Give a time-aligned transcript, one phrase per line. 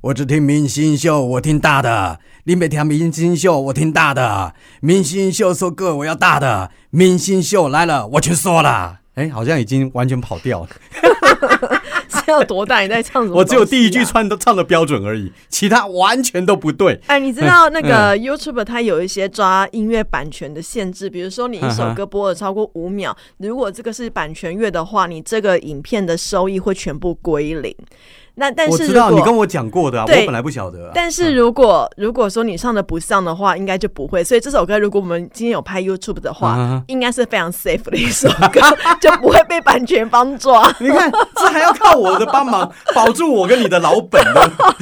[0.00, 2.20] 我只听明星秀，我听大的。
[2.44, 4.54] 你没听明星秀，我听大的。
[4.80, 6.70] 明星秀说歌，我要大的。
[6.90, 9.00] 明星秀来了，我去说了。
[9.14, 10.68] 哎，好像已经完全跑调了。
[12.08, 12.80] 是要多大？
[12.80, 17.00] 你在唱什么、我只有第一句唱都唱的标准而已，其他完全都不对。
[17.08, 27.74] 哎，你知道那个 YouTube 它有一些抓音乐版权的限制，比如说你一首歌播了超过五秒，如果这个是版权乐的话，你这个影片的收益会全部归零。
[28.38, 30.92] 那但是我知道你跟我讲过的，我本来不晓得。
[30.94, 34.22] 但是如果如果说你唱的不上的话，应该就不会。
[34.22, 38.60] 所以这首歌如果我们今天有拍 YouTube 的话，应该是非常 safe 的一首歌，
[39.00, 40.72] 就不会被版权方抓。
[40.78, 44.40] 你看，这还要靠我的帮忙保住我跟你的老本呢。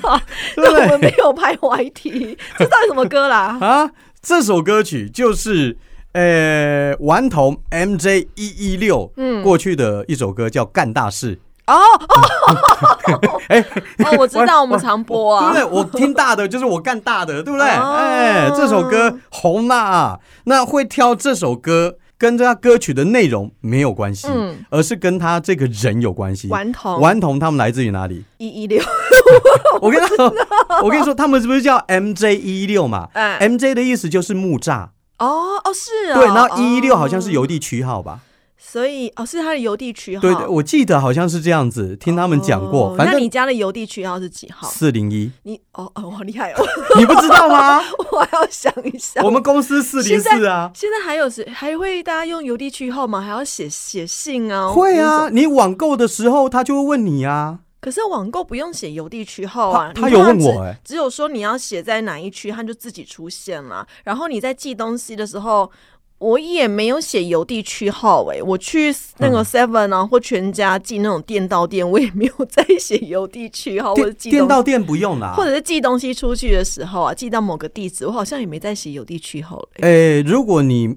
[0.54, 3.56] 对我们没有拍 YT，这到底什么歌啦？
[3.64, 5.78] 啊，这首歌曲就是
[6.12, 11.36] 呃顽童 MJ 一一六嗯过去的一首歌，叫《干大事》。
[11.66, 13.60] 哦哦， 哎
[14.04, 15.78] 哦，我知道我们常播啊，对不对？
[15.78, 17.66] 我听大的就是我干大的，对不对？
[17.66, 26.48] 哎，这首歌红了，那会挑这首歌跟他歌曲的内容没有关系，嗯，而是跟他这个人有关系。
[26.48, 28.24] 顽童，顽童他们来自于哪里？
[28.38, 28.82] 一一六，
[29.82, 30.32] 我跟他说，
[30.82, 33.08] 我跟你说，他们是不是叫 MJ 一一六嘛？
[33.12, 34.88] 哎，MJ 的意思就是木栅。
[35.18, 38.20] 哦哦，是啊，对，然后一一六好像是邮递区号吧。
[38.76, 40.20] 所以哦，是他的邮递区号。
[40.20, 42.94] 对对，我记得好像是这样子，听他们讲过。
[42.98, 44.68] 那你家的邮递区号是几号？
[44.68, 45.32] 四零一。
[45.44, 46.62] 你哦哦，好厉害哦！
[47.00, 47.80] 你不知道吗？
[48.12, 49.22] 我要想一下。
[49.22, 50.70] 我们公司四零四啊。
[50.74, 53.18] 现在还有谁还会大家用邮递区号吗？
[53.22, 54.68] 还要写写信啊？
[54.68, 57.60] 会啊，你网购的时候他就会问你啊。
[57.80, 59.90] 可是网购不用写邮递区号啊。
[59.94, 63.86] 他有问我哎，只有说你要写在哪一区，他就自己出现了。
[64.04, 65.72] 然后你在寄东西的时候。
[66.18, 79.68] 我也没有写邮递区号诶，我去那个 Seven 啊或全家寄那种电到店，我也没有再写邮递区号或者寄电到店不用啦，或者是寄东西出去的时候啊，寄到某个地址，我好像也没再写邮递区号了。
[79.80, 80.96] 哎，如果你。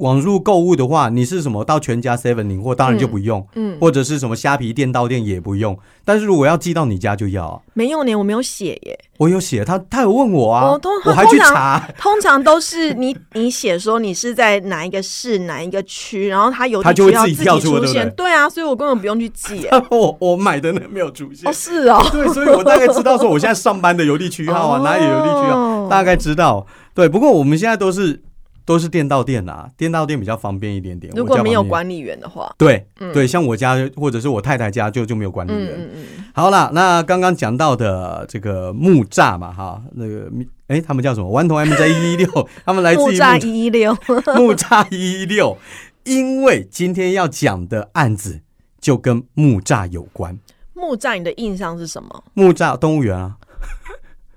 [0.00, 5.78] 网入购物的话，你是什么到全家 Seven 领货，当然就不用，嗯，或者是什么虾皮店到店也不用。
[6.04, 7.62] 但是如果要寄到你家，就要。
[7.74, 8.98] 没有呢，我没有写耶。
[9.18, 11.86] 我有写，他他有问我啊，我我还去查。
[11.98, 18.10] 通常都是你 你写说你是在哪一个市哪一个区，然后他有他就会自己跳出现。
[18.16, 19.68] 对啊，所以我根本不用去寄。
[19.90, 21.46] 我我买的那没有出现。
[21.46, 22.02] 哦，是哦。
[22.10, 26.66] 对，所以我大概知道说我现在上班的邮递区号啊，哪里邮递区号，大概知道。
[26.94, 28.22] 对，不过我们现在都是。
[28.64, 31.12] 都是店到店啊，店到店比较方便一点点。
[31.16, 35.72] 如果没有管理员的话，对对，像我家或者是我太太家就就没有管理员。
[35.72, 36.24] 嗯嗯嗯。
[36.34, 40.30] 好了，那刚刚讲到的这个木栅嘛，哈，那个
[40.68, 41.28] 哎，他们叫什么？
[41.28, 43.92] 顽童 M J 一一六， 他们来自于木栅一一六，
[44.36, 45.56] 木栅一一六。
[46.04, 48.40] 因为今天要讲的案子
[48.80, 50.38] 就跟木栅有关。
[50.72, 52.24] 木栅，你的印象是什么？
[52.32, 53.36] 木栅动物园啊。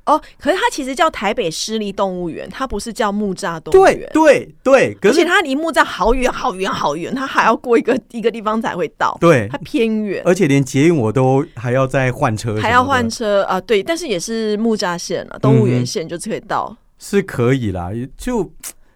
[0.05, 4.09] 哦，可是它其实叫台北市立动物园，它不是叫木栅动物园。
[4.13, 9.17] 对对对，而且它离木栅好远好远好远，它还要过一个一个地方才会到。
[9.21, 13.61] 对，它偏远，而且连捷运我都还要再换车，还要换车啊。
[13.61, 17.91] 对，但是也是木栅线啊，动物园线就可以到，是可以啦。
[18.17, 18.51] 就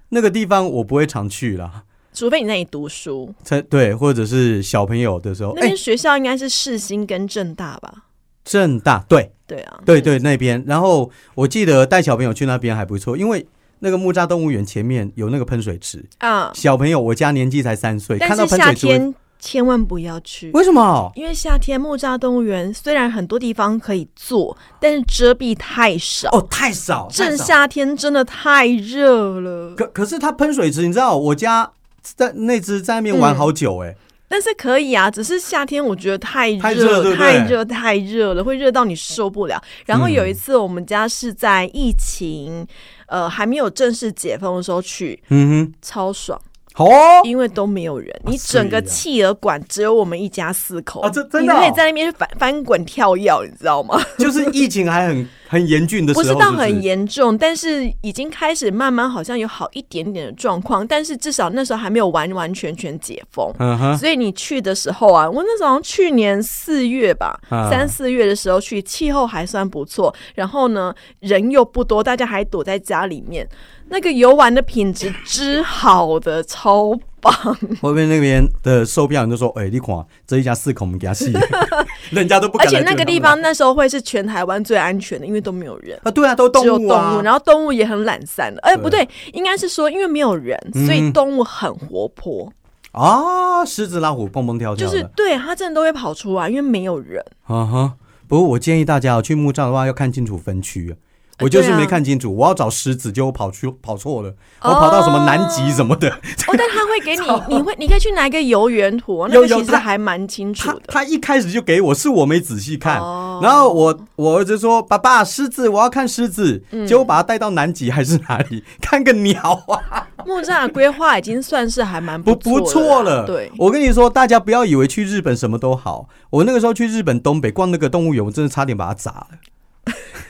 [0.09, 3.33] 那个地方我不会常去啦，除非你那里读书。
[3.43, 8.03] 才对，或者是小朋友的时候，那边学校应该是世新跟正大吧。
[8.43, 13.47] 正大对对啊，对对那边，然后我记得带小朋友去那边还不错，因为
[13.79, 16.51] 那个木栅动物园前面有那个喷水池啊。
[16.53, 20.49] 小朋友，我家年纪才三岁，看到喷水池千万不要去。
[20.51, 21.11] 为什么？
[21.15, 27.07] 因为夏天木栅动物园虽然很多地方可以坐，但是遮蔽太少哦，太少。
[27.11, 29.75] 正夏天真的太热了。
[29.75, 31.71] 可可是它喷水池，你知道我家
[32.01, 33.95] 在那只在那边玩好久哎。
[34.27, 39.61] 但是可以啊，只是夏天我觉得太热，太热，太热了，会热到你受不了。
[39.85, 42.67] 然后有一次我们家是在疫情
[43.07, 46.39] 呃还没有正式解封的时候去，嗯哼，超爽
[46.75, 46.91] 哦，
[47.23, 53.99] 因为都没有人，你整个企鹅馆只有我们一家四口啊，这真的，你可以在那边翻翻滚跳跃，你知道吗？
[54.19, 55.27] 就是疫情还很。
[55.47, 63.51] 很严峻的时候，不是到很严重，但是已经开始慢慢好像有好一点点的状况，但是至少那时候还没有完完全全解封。
[63.97, 73.47] 所以你去的时候啊，我那时候去年四月吧，三四月的时候去，气候还算不错，然后呢人又不多，大家还躲在家里面。
[73.89, 77.33] 那个游玩的品质之好的，超棒！
[77.81, 81.33] 后面那边的售票员就说：“哎，你看这一家四口，我们给他吸，
[82.11, 86.11] 人家都不。”而且那个地方那时候会是全台湾最安全的，因为都没有人啊。
[86.11, 88.61] 对啊，都动物啊，然后动物也很懒散的。
[88.61, 92.51] 哎，不对，应该是说因为没有人，所以动物很活泼
[92.91, 93.65] 啊。
[93.65, 97.23] 狮子、老虎蹦蹦跳跳，就是对它真的都会跑出来，因为没有人。
[97.45, 97.93] 啊哈。
[98.27, 100.95] 不过我建议大家去墓葬的话，要看清楚分区。
[101.39, 106.09] 我就是没看清楚，我要找狮子，结果跑去跑错了，我跑到什么南极什么的。
[106.09, 107.23] 哦，但他会给你，
[107.55, 110.81] 你会，你可以去拿一个游园图， 那个其实还蛮清楚的。
[110.87, 112.95] 他一开始就给我，是我没仔细看。
[113.39, 120.07] 然后我我儿子说：“爸爸，狮子，我要看狮子。”结果把他带到南极还是哪里 看个鸟啊？
[120.25, 123.27] 木栅规划已经算是还蛮不不错了。
[123.27, 126.09] 对，我跟你说，大家不要以为去日本什么都好。
[126.31, 129.27] 我那个时候去日本东北逛那个动物园，我真的差点把它砸了。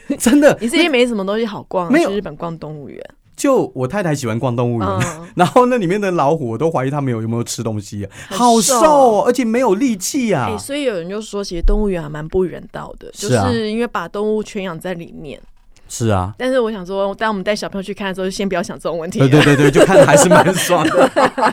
[0.19, 3.03] 真的，你是因为没什么东西好逛，没有日本逛动物园。
[3.35, 4.89] 就我太太喜欢逛动物园，
[5.35, 10.57] 然后那里面的老虎，我都怀疑他们有有没有吃东西，好瘦，而且没有力气啊。
[10.57, 15.39] 所以有人就说，其实动物园还蛮不人道的，就是因为把动物圈养在里面。
[15.89, 19.19] 是啊，但是我想说，当我们带小朋友去看的时候，就先不要想这种问题。
[19.19, 21.09] 对对对对，就看还是蛮 爽的。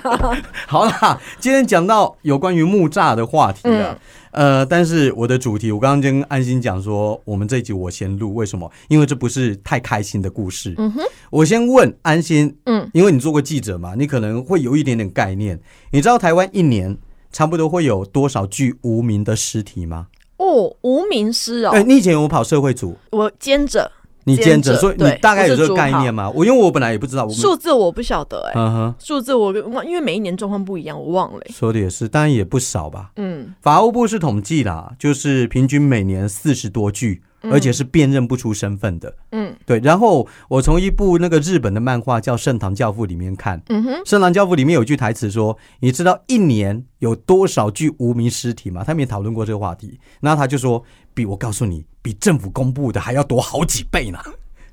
[0.66, 3.96] 好啦，今天讲到有关于木栅的话题啊。
[4.32, 8.68] 呃，但是我的主题，我刚刚跟安心讲说，我们这一集我先录，为什么？
[8.88, 10.74] 因为这不是太开心的故事。
[10.76, 15.60] 嗯哼，我先问安心，嗯，因为你做过记者嘛，你可能会有一点点概念。
[15.92, 16.98] 你知道台湾一年
[17.30, 20.08] 差不多会有多少具无名的尸体吗？
[20.38, 21.70] 哦，无名尸哦。
[21.70, 22.96] 哎，你以前有跑社会组？
[23.12, 23.88] 我兼着。
[24.24, 26.30] 你兼职，所以你大概有这个概念吗？
[26.30, 29.54] 我因为我本来也不知道，数字我不晓得哎，数字我
[29.84, 31.40] 因为每一年状况不一样，我忘了。
[31.50, 33.10] 说的也是，当然也不少吧。
[33.16, 37.22] 嗯，法务部是统计啦，就是平均每年四十多具。
[37.50, 39.78] 而且是辨认不出身份的，嗯，对。
[39.80, 49.98] 然后我从一部那个日本的漫画叫《圣堂教父》里面看，嗯哼，《圣堂教父》里面有句台词说：“你知道一年有多少具无名尸体吗？”他们也讨论过这个话题。
[50.20, 50.82] 然后他就说
[51.12, 54.18] ：“比我告诉你，比政府公布的还要多好几倍呢。”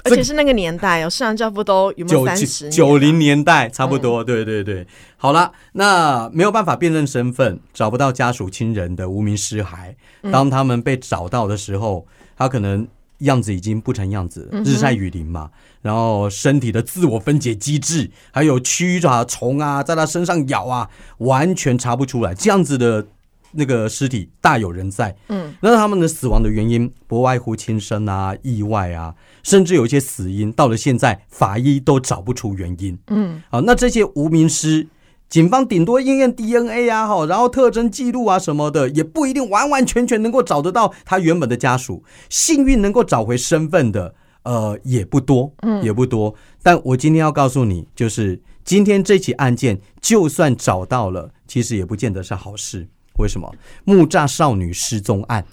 [0.04, 2.70] 而且是那个年代哦，《圣堂教父》都有没有三十？
[2.70, 4.24] 九零年代差不多。
[4.24, 4.88] 对对对，
[5.18, 9.94] 好了，那没有办法辨认身份，找不到家属亲人的无名尸骸，
[10.32, 12.08] 当他们被找到的时候。
[12.42, 12.88] 他可能
[13.20, 15.52] 样子已经不成样子，日晒雨淋嘛，
[15.82, 20.90] 然后身体的自我分解机制，还有蛆爪虫啊，在他身上咬啊，
[21.20, 22.34] 完全查不出来。
[22.34, 23.06] 这样子的
[23.52, 29.14] 那个尸体大有人在，嗯，那他们的死亡的原因不外乎轻生啊、意外啊，
[29.44, 34.88] 甚至有一些死因到了现在法医都找不出原因，嗯，好，那这些无名尸。
[35.32, 42.04] 警方顶多验验 DNA 啊，哈，然后特征记录啊什么的，也不一定完完全全能够找得到他原本的家属。
[42.30, 44.14] 幸运能够找回身份的，
[44.44, 46.36] 呃，也不多，嗯，也不多。
[46.62, 52.90] 但我今天要告诉你，就是今天这起案件，就算找到了，其实也不见得是好事。
[53.18, 53.50] 为什么？
[53.86, 55.46] 木栅少女失踪案，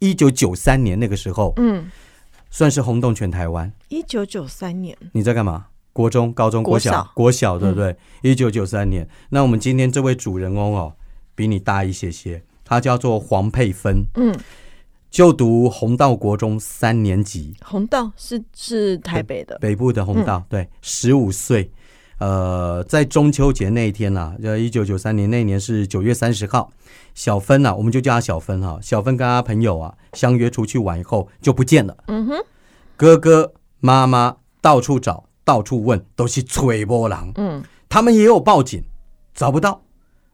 [0.00, 1.88] 一九九三年那个时候，嗯，
[2.50, 3.72] 算是轰动全台湾。
[3.90, 5.66] 一九九三年，你在干嘛？
[5.92, 7.96] 国中、高中、国小、国小，对不对？
[8.22, 10.94] 一九九三年，那我们今天这位主人翁哦，
[11.34, 14.34] 比你大一些些，他叫做黄佩芬，嗯，
[15.10, 17.56] 就读红道国中三年级。
[17.64, 19.58] 红道是是台北的。
[19.58, 21.70] 北部的红道，对，十五岁，
[22.18, 26.70] 呃，在中秋节那一天呐，就一九九三年那一年是九月三十号，
[27.14, 32.44] 小芬呐，我们就叫他小芬哈，小芬跟他朋友啊相约出去玩以后就不见了，嗯哼，
[32.96, 35.24] 哥哥妈妈到处找。
[35.50, 38.84] 到处问都是吹波浪，嗯，他们也有报警，
[39.34, 39.82] 找不到。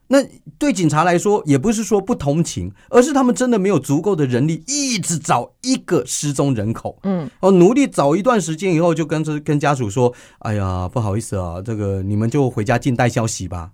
[0.09, 0.19] 那
[0.59, 10.13] 对警察来说，也不是说不同情，而是他们真的没有足够的人力，一直找一个失踪人口，嗯，哦，努力找一段时间以后，就跟这跟家属说
[10.45, 13.71] ：“哎呀，不好意思啊，这个你们就回家静待消息吧。”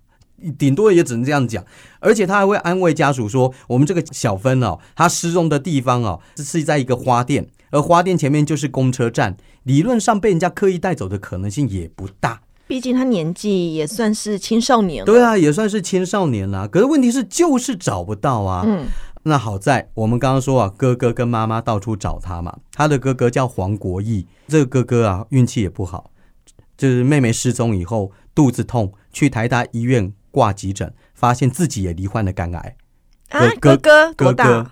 [0.58, 1.62] 顶多也只能这样讲。
[2.00, 12.40] 而且他还会安慰家属说：“我们这个小芬哦，她失踪的地方哦，是在一个花店。”而花店前面就是公车站，理论上被人家刻意带走的可能性也不大。
[12.68, 15.04] 毕竟他年纪也算是青少年。
[15.04, 16.68] 对啊，也算是青少年啦。
[16.68, 18.62] 可是问题是就是找不到啊。
[18.64, 18.86] 嗯。
[19.24, 22.56] 那好在我们刚刚说啊，哥哥跟妈妈到处找他嘛。
[22.72, 26.12] 他的哥哥叫黄国义，这个哥哥啊运气也不好，
[26.78, 32.76] 就是妹妹失踪以后肚子痛，去台大医院挂急诊，发现自己也罹患了肝癌。
[33.30, 34.70] 啊，哥哥多大？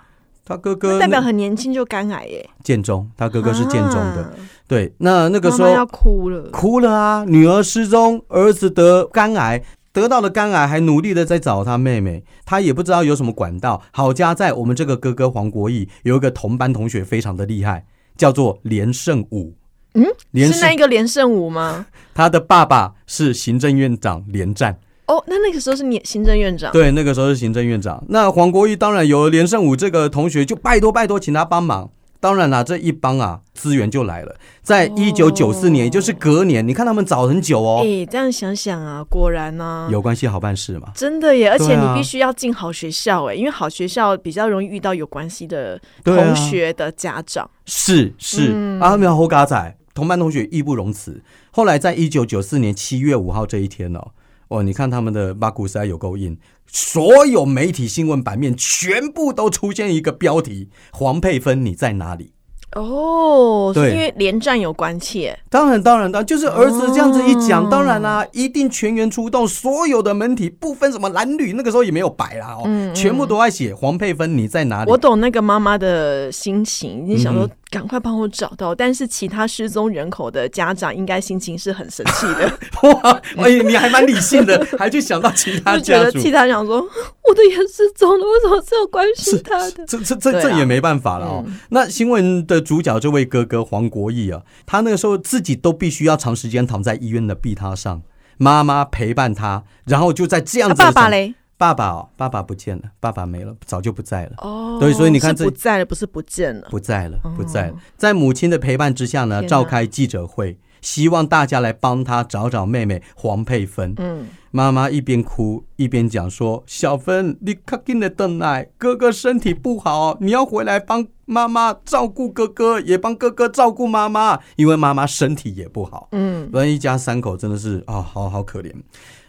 [0.52, 4.34] 他哥哥代表很年轻就肝癌耶，建中，他哥哥是建中的，
[4.68, 7.24] 对，那那个时候要哭了，哭了啊！
[7.26, 13.82] 女儿失踪，儿子得肝癌，得到了肝癌，还努力的在找他妹妹，他也不知道有什么管道。
[13.92, 17.86] 好家在我们这个哥哥黄国义有一个同班同学非常的厉害，
[18.18, 19.54] 叫做连胜武，
[19.94, 20.04] 嗯，
[20.52, 21.86] 是那一个连胜武吗？
[22.12, 24.78] 他的爸爸是行政院长连战。
[25.12, 26.72] 哦，那那个时候是你行政院长？
[26.72, 28.02] 对，那个时候是行政院长。
[28.08, 34.34] 那黄国义当然有连胜武这个同学，就拜托拜托，请他帮忙当然啦，这一帮啊，资源就来了。
[34.62, 37.82] 在一九九四年，也就是隔年，你看他们早很久哦。
[37.84, 40.92] 哎，这样想想啊，果然呢，有关系好办事嘛。
[40.94, 47.50] 真的耶，而且你必须要进好学校哎，因为好学校比较容易遇到有关系的同学的家长。
[47.66, 51.20] 是是啊，没有猴嘎仔，同班同学义不容辞。
[51.50, 54.12] 后来在一九九四年七月五号这一天哦，
[54.52, 56.36] 哦，你看他们的巴古塞有够硬。
[56.66, 62.34] 所有媒体新闻版面全部都出现一个标题：黄佩芬你在哪里？
[62.74, 65.38] 哦，对，因为连战有关切。
[65.50, 74.90] 当然，当然，当然，就是儿子这样子一讲，当然啦，一定全员出动，所有的媒体不分什么男女，那个时候也没有白啦哦，全部都在写黄佩芬你在哪里。
[74.90, 77.48] 我懂那个妈妈的心情，你想说。
[77.72, 78.74] 赶快帮我找到！
[78.74, 82.52] 但是其他失踪人口的家长应该心情是很生气的。
[82.86, 89.86] 哇，哎，你还蛮理性的， 还去想到其他家族，替他想说，我的也失踪了，为什么只有关心他的？
[89.86, 91.42] 这这这这也没办法了哦。
[91.70, 98.00] 那新闻的主角这位哥哥黄国义啊，他那个时候自己都必须要长时间躺在医院的病榻上，
[98.38, 100.76] 妈妈陪伴他，然后就在这样子。
[100.76, 101.34] 爸爸嘞？
[101.58, 104.32] 爸爸哦，爸爸不见了，爸爸没了，早就不在了。
[104.38, 107.74] 哦，对，所以你看，这不在了，不是不见了，不在了，不在了。
[107.96, 113.94] 在母亲的陪伴之下呢，召开记者会，希望大家来帮他找找妹妹黄佩芬。
[113.98, 128.70] 嗯，妈妈一边哭一边讲说：“小芬，你赶紧的等来，哥哥身体不好，你要回来帮妈妈照顾哥哥，也帮哥哥照顾妈妈，因为妈妈身体也不好。”嗯，不然一家三口真的是啊，好好可怜。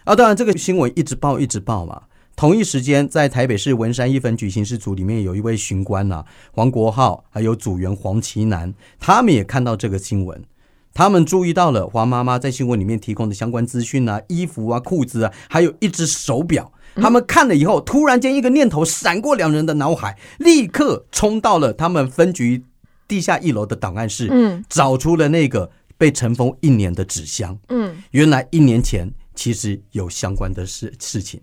[0.04, 2.02] 啊，当然这个新闻一直报一直报嘛。
[2.36, 10.42] 同一时间，在台北市文山一分局刑事组里面，有一位巡官呐，黄国浩，还有组员黄奇南，他们也看到这个新闻，
[10.94, 16.72] 他们注意到了黄妈妈在新闻里面提供的相关资讯啊，衣服啊、裤子啊，还有一只手表。
[16.94, 22.64] 他们看了以后，突然间一个念头闪过两人的脑海，立刻冲到了他们分局
[23.08, 31.40] 地下一楼的档案室，嗯，找出了那个被尘封一年的纸箱，嗯，原来一年前其实有相关的事事情。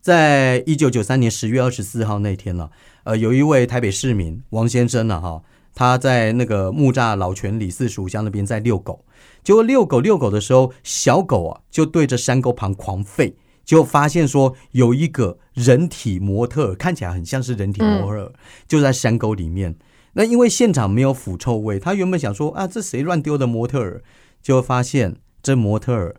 [0.00, 2.70] 在一九九三年十月二十四号那天呢，
[3.02, 5.42] 呃，有一位台北市民王先生呢，哈，
[5.76, 9.04] 他在那个木栅老泉里四蜀乡那边在遛狗，
[9.44, 18.32] 结果遛狗遛狗的时候，小狗啊就对着山沟旁狂吠，就发现说有一个人体模特，看起来很像是人体模特，
[18.66, 19.76] 就在山沟里面。
[20.14, 24.02] 那因为现场没有腐臭味，他原本想说啊，这谁乱丢的模特儿，
[24.42, 26.16] 就发现这模特儿。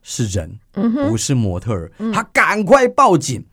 [0.00, 1.92] 是人，不是模特儿。
[2.14, 3.44] 他赶快报警。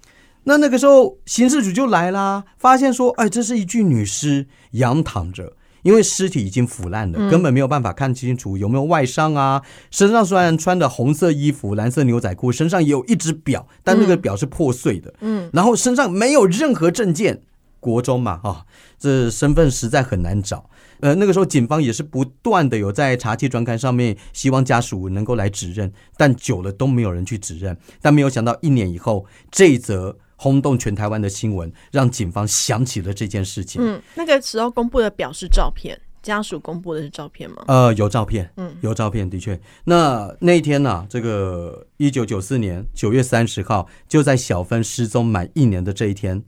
[0.46, 9.64] 那那个时候，刑事组就来啦，发现说，哎，这是一具女尸，仰躺着，因为尸体已经腐烂了，根本没有办法看清楚有没有外伤啊。
[9.90, 15.14] 身上虽然穿的红色衣服、蓝色牛仔裤，身上也有一只表，但那个表是破碎的。
[15.22, 17.42] 嗯，然后身上没有任何证件，
[17.80, 18.66] 国中嘛，哈，
[19.00, 20.70] 这身份实在很难找。
[21.02, 27.76] 呃，那个时候警方也是不断的有在查缉专刊上面，希望家属能够来指认，但久了都没有人去指认。
[28.02, 33.82] 但没有想到一年以后，这一则轰动全台湾的新闻，让警方想起了这件事情。
[33.84, 37.64] 嗯，那个时候公布的表示照片，家属公布的是照片吗？
[37.68, 39.60] 呃，有照片，嗯，有照片，的确。
[39.86, 46.44] 那那一天呢，这个一九九四年九月三十号，就在小芬失踪满一年的这一天，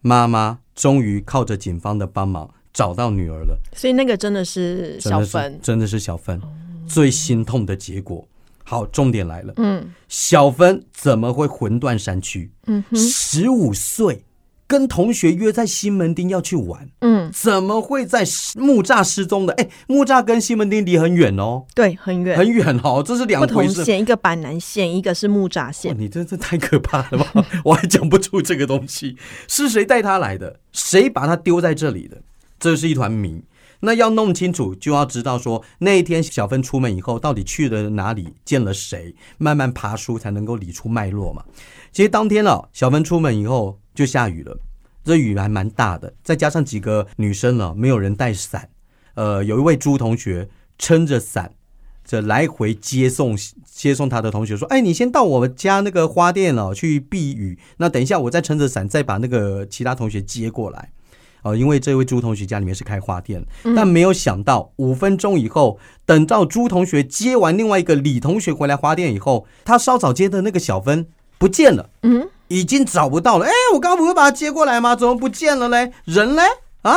[0.00, 2.54] 妈妈终于靠着警方的帮忙。
[2.74, 6.40] 找到女儿了，所以那个真的是小芬，真的是小芬，
[6.86, 8.26] 最心痛的结果。
[8.72, 12.50] 好，重点来了，嗯，小芬怎么会魂断山区？
[12.66, 14.24] 嗯，十五岁，
[14.66, 18.24] 跟同学约在西门町要去玩，嗯，怎么会在
[18.56, 19.52] 木栅失踪的？
[19.52, 23.84] 哎，木栅跟西门町离很远哦，对，很远，很远哦，这是两回事。
[23.84, 25.94] 线，一个板南线，一个是木栅线。
[25.98, 27.46] 你这这太可怕了吧？
[27.66, 30.58] 我还讲不出这个东西，是谁带他来的？
[30.72, 32.16] 谁把他丢在这里的？
[32.58, 33.42] 这是一团谜，
[33.84, 41.44] 那要弄清楚，就要知道说那一天小芬出门以后，到底去了哪里，见了谁，慢慢爬书才能够理出脉络嘛。
[41.90, 44.56] 其实当天哦，小芬出门以后就下雨了，
[45.04, 48.70] 这雨还蛮大的，再加上几个女生了，没有人带伞，
[49.14, 50.48] 呃，有一位朱同学
[50.78, 51.54] 撑着伞，
[52.04, 53.36] 这来回接送
[53.66, 60.92] 接送他的同学说：“哎，你先到我们家那个花店哦去避雨，那等一下我再撑着伞再把那个其他同学接过来。”
[61.42, 63.44] 哦，因为这位朱同学家里面是开花店，
[63.76, 71.06] 但没有想到五分钟以后，等到朱同学接完另外一个李同学回来花店以后，他稍早接的那个小芬
[71.38, 73.46] 不见了，嗯，已经找不到了。
[73.46, 74.94] 哎，我刚刚不是把他接过来吗？
[74.94, 75.92] 怎么不见了嘞？
[76.04, 76.42] 人嘞？
[76.82, 76.96] 啊？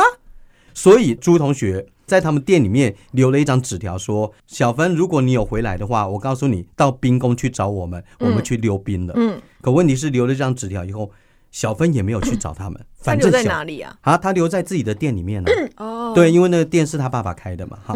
[0.72, 11.10] 所以朱同学在他们店里面留了一张纸条，说：“小芬，如果你有回来的话，我告诉你到冰宫去找我们，我们去溜冰了。”嗯，可问题是留了这张纸条以后。
[11.50, 12.84] 小芬也没有去找他们。
[13.02, 13.96] 他留在哪里啊？
[14.02, 15.50] 啊，他留在自己的店里面呢。
[15.78, 17.78] 哦，对，因为那个店是他爸爸开的嘛。
[17.86, 17.94] 哈，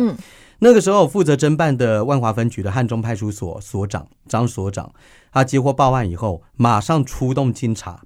[0.60, 4.92] 那个时候负责侦办的万华分局的汉中派出所所长张所长，
[5.32, 8.02] 他接获报案以后，马上出动侦查。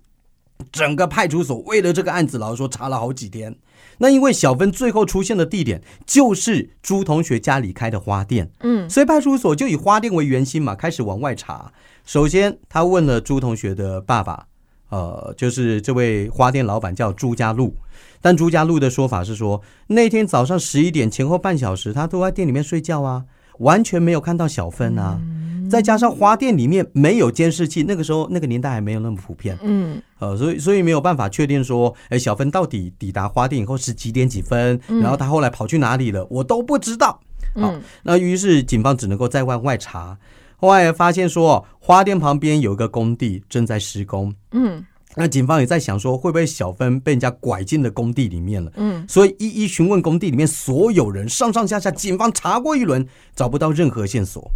[0.71, 3.57] 整个派出所为了这个案子，老实说查了好几天。
[3.99, 11.73] 那因为小芬最后出现的地点就是朱同学家里开的花店，嗯，所以派出所就以花店为圆心嘛，开始往外查。
[12.05, 14.47] 首先，他问了朱同学的爸爸，
[14.95, 17.75] 呃，就是这位花店老板叫朱家禄，
[18.21, 23.25] 但朱家禄的说法是说，那天早上十一点前后半小时，他都在店里面睡觉啊，
[23.59, 25.21] 完全没有看到小芬啊。
[25.69, 37.19] 再加上花店里面没有监视器，那个时候那个年代还没有那么普遍，嗯，呃，所以所以没有办法确定说，哎，小芬到底抵达花店以后是几点几分，然后他后来跑去哪里了，我都不知道。
[37.55, 37.75] 好，
[38.05, 40.17] 那于是警方只能够在外外查，
[40.57, 44.85] 后来发现说花店旁边有一个工地正在施工，嗯。
[45.17, 48.73] 那警方也在想说，会不会小芬被人家拐进了工地里面了？
[48.75, 53.07] 嗯，所以一一询问工地里面所有人，上上下下，警方查过一轮，
[53.37, 54.51] 找不到任何线索。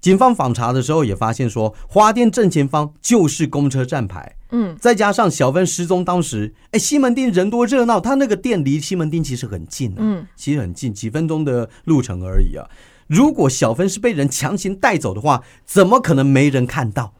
[0.00, 4.36] 警方访查的时候也发现说，花店正前方就是公车站牌。
[4.52, 12.64] 嗯，再加上小芬失踪当时，哎，西门町人多热闹，他那个店离西门町其实很近，嗯，其实很近，几分钟的路程而已啊。
[13.08, 17.14] 如果小芬是被人强行带走的话，怎么可能没人看到？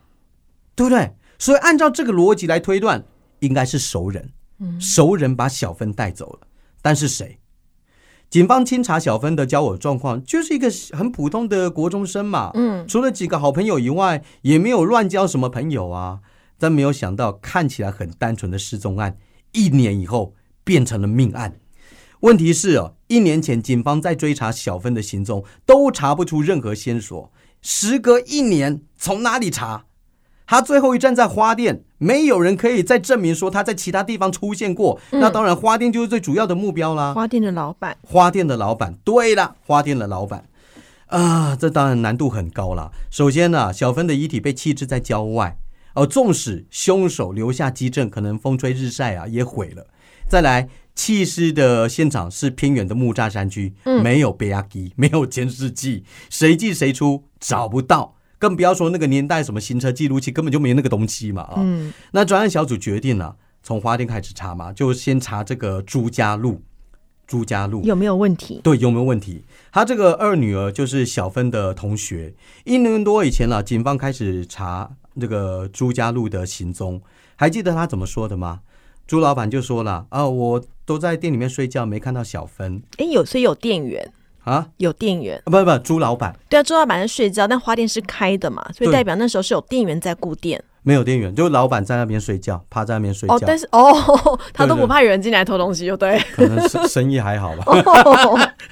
[0.77, 1.15] 对不对？
[1.39, 3.05] 所以，按照这个逻辑来推断，
[3.41, 4.31] 应该是熟人，
[4.79, 6.47] 熟人把小芬带走了。
[6.81, 7.39] 但是谁？
[8.29, 12.51] 警方清查小芬的交友状况，就是一个很普通的国中生嘛。
[12.55, 16.21] 嗯，除了几个好朋友以外，也没有乱交什么朋友啊。
[16.59, 19.17] 但没有想到，看起来很单纯的失踪案，
[19.53, 21.61] 一年以后变成了命案。
[22.21, 27.33] 问题是哦，一年前警方在追查小芬的行踪，都查不出任何线索。
[27.63, 29.85] 时隔一年，从哪里查？
[30.47, 34.99] 他最后一站在花店，没有人可以再证明说他在其他地方出现过。
[35.11, 37.13] 那当然，花店就是最主要的目标啦。
[37.13, 40.49] 花店的老板，花店的老板，对了，花店的老板
[41.07, 42.91] 啊，这当然难度很高了。
[43.11, 45.59] 首先呢，小芬的遗体被弃置在郊外，
[45.95, 49.87] 而纵使凶手留下基证，可能风吹日晒啊也毁了。
[50.29, 58.17] 再来，弃尸的现场是偏远的木栅山区，没有贝亚机， 没有监视器，谁进谁出找不到。
[58.37, 61.55] 更不要说那个年代什么行车记录器根本就没那个东西嘛啊！
[61.59, 66.63] 嗯，那专案小组决定了从花店开始查嘛，就先查这个朱家路，
[67.29, 68.61] 朱家路有没有问题？
[68.65, 69.45] 对，有没有问题？
[69.71, 72.35] 他这个二女儿就是小芬的同学，
[72.65, 77.01] 一年多以前了，警方开始查这个朱家路的行踪，
[77.37, 78.63] 还记得他怎么说的吗？
[79.07, 82.83] 朱老板就说了啊，我都在店里面睡觉，没看到小芬。
[82.97, 84.11] 哎，有所以有店员。
[84.45, 93.35] 啊，有店员，啊不不，朱老板，对啊，朱老板在睡觉，但花店是开的嘛，所以代表那时候是有店员在顾店，没有店员，就老板在那边睡觉，趴在那边睡觉。
[93.35, 93.93] 哦，但是哦，
[94.55, 97.65] 他都不怕有人进来偷东西，就对，可能生生意还好吧。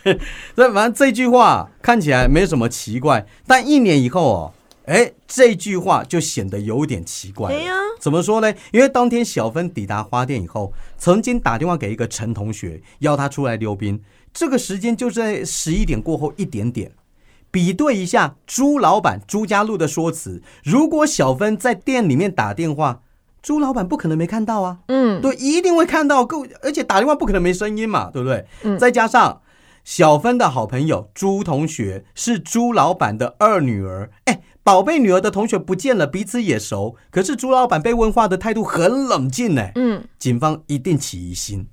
[0.57, 4.53] 那反正这句话看起来没什么奇怪，但一年以后哦，
[4.87, 7.53] 哎，这句话就显得有点奇怪。
[7.53, 8.53] 哎呀，怎么说呢？
[8.73, 14.01] 因为当天小芬抵达花店以后，曾经打电话给一个陈同学，要他出来溜冰。
[14.33, 16.93] 这个时间就在十一点过后一点点，
[17.51, 20.43] 比对一下朱老板朱家路的说辞。
[20.63, 23.01] 如果小芬在店里面打电话，
[23.43, 24.79] 朱老板不可能没看到啊。
[24.89, 26.25] 嗯，对，一定会看到。
[26.25, 28.45] 够，而且打电话不可能没声音嘛，对不对？
[28.63, 28.79] 嗯。
[28.79, 29.41] 再加上
[29.85, 36.97] 小芬的好朋友朱同学是朱老板的二女儿，哎，宝贝女儿的同学不见了，彼此也熟。
[37.13, 39.69] 可是朱老板被问话的态度很冷静呢。
[39.77, 41.69] 嗯，警方一定起疑心，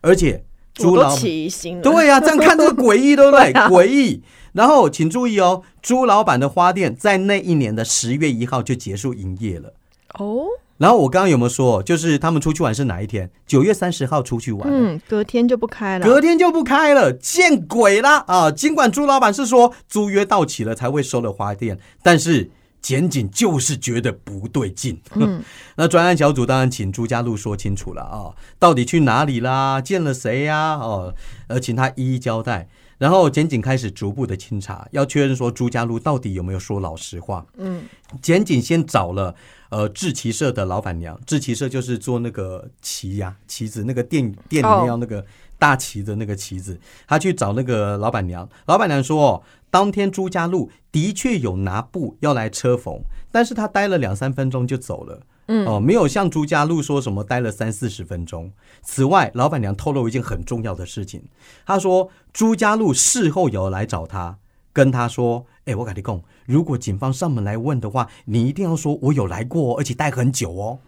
[0.00, 0.46] 而且。
[0.72, 3.52] 朱老起疑心，对呀，这样看都诡异，对不对？
[3.68, 4.22] 诡异。
[4.54, 9.74] 然后请注意哦，朱老板的花店在那一年的十月一号就结束营业了。
[10.14, 10.46] 哦。
[10.80, 13.30] 然后我刚刚有没有说，就是他们出去玩是哪一天？
[13.46, 14.66] 九月三十号出去玩。
[14.66, 16.06] 嗯，隔天就不开了。
[16.06, 18.50] 隔天就不开了，见鬼啦啊！
[18.50, 22.50] 尽管朱老板是说租约到期了才会收了花店，但是。
[22.82, 25.42] 检警就是觉得不对劲，嗯，
[25.76, 30.76] 那专案小组当然请朱家路说清楚了啊，到底去哪里啦，见了谁呀？
[30.76, 31.14] 哦，
[31.48, 32.68] 呃，请他一一交代。
[33.00, 37.46] 然后检警开始逐步的清查，要确认说朱家路到底有没有说老实话。
[37.56, 37.84] 嗯，
[38.20, 39.34] 检警先找了
[39.70, 45.24] 呃制旗社的老板娘，制旗社就是做那个旗呀旗子，那个店店里面要那个
[45.58, 49.20] 大旗的那个旗子，他去找那个老板娘，老板娘说。
[49.20, 55.20] 哦当天朱家路的确有拿布要来车缝，但是他待了两三分钟就走了。
[55.52, 58.52] 嗯，哦，没有像朱家路说什么待了三四十分钟。
[58.82, 61.24] 此外，老板娘透露一件很重要的事情，
[61.66, 64.36] 她说朱家路事后有来找她，
[64.72, 70.78] 跟她说：“哎，我跟你讲，如果警方上门来问的话，你一定要说我有来过，而且待很久哦。”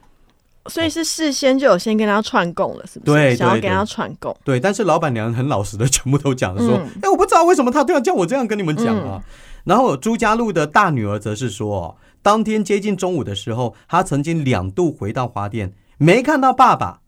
[0.70, 3.12] 所以是事先就有先跟他串供了，是不是？
[3.12, 4.36] 对，想要跟他串供。
[4.44, 9.20] 对，但是老板娘很老实的，全部都讲说：“哎，我不知道为什么他都要叫我这样跟你们讲啊。”
[9.64, 17.00] 然后朱家路的大女儿则是说：“当天接近中午的时候，他曾经两度回到花店，没看到爸爸。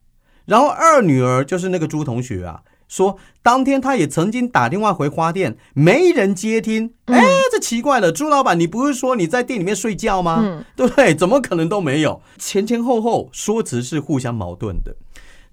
[0.45, 6.93] 然后二女儿就是那个朱同学啊。”说当天他也曾经打电话回花店，没人接听。
[7.07, 10.65] 哎，这奇怪了，朱老板，你不是说你在店里面睡觉吗？
[10.77, 11.15] 对不对？
[11.15, 12.21] 怎么可能都没有？
[12.39, 14.95] 前前后后说辞是互相矛盾的。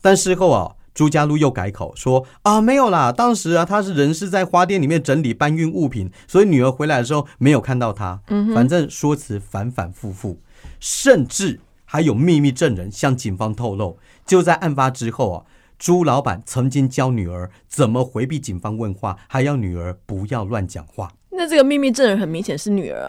[0.02, 8.22] 但事后啊，朱家路又改口说啊，没有啦，当时啊，他是人是在花店里面整理搬运物品，所以女儿回来的时候没有看到他。
[8.28, 10.40] 嗯，反正说辞反反复复，
[10.80, 15.46] 甚至还有秘密证人向警方透露，就在案发之后啊。
[15.84, 21.10] 朱老板曾经教女儿怎么回避警方问话，还要女儿不要乱讲话。
[21.32, 23.08] 那这个秘密证人很明显是女儿，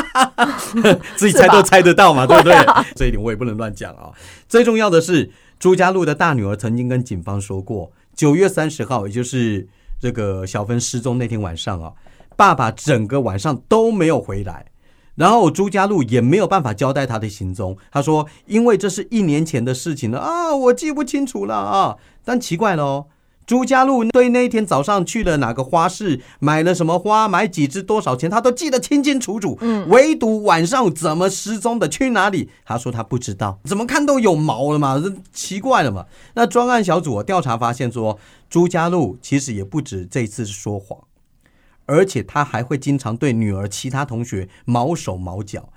[1.14, 2.56] 自己猜都猜得到嘛，对不对？
[2.96, 4.10] 这一点我也不能乱讲啊。
[4.48, 9.66] 最重要的是，朱家路的大女儿曾经跟警方说过，九月三十号，也就是
[9.98, 11.92] 这个小芬失踪那天晚上啊，
[12.36, 14.66] 爸爸整个晚上都没有回来。
[15.14, 17.78] 然后朱家路也没有办法交代他的行踪。
[17.90, 23.06] 他说：“因为这是一年前的事情了啊，我记不清楚了啊。”但奇怪了，
[23.46, 29.56] 朱家路对那天早上去了哪个花市，买了什么花，买几支，多少钱，他都记得清清楚楚。
[29.60, 33.60] 嗯，唯独晚上怎么失踪的，去哪里，他说他不知道。
[33.64, 36.06] 怎么看都有毛了嘛，这奇怪了嘛。
[36.34, 38.18] 那专案小组调查发现说，
[38.50, 40.98] 朱家路其实也不止这次说谎。
[41.86, 45.68] 而且他还会经常对女儿其他同学毛手毛脚，